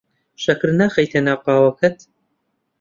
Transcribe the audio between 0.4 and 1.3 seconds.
شەکر ناخەیتە